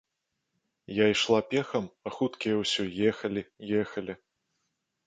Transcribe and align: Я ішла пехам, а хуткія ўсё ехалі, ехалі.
Я 1.03 1.09
ішла 1.15 1.39
пехам, 1.51 1.85
а 2.09 2.17
хуткія 2.17 2.55
ўсё 2.65 2.83
ехалі, 3.13 3.41
ехалі. 3.83 4.13